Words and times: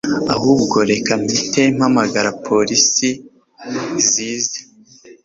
Ahubwo 0.35 0.77
reka 0.91 1.11
mpite 1.23 1.61
mpamagara 1.75 2.29
police 2.45 3.09
zize 4.09 4.59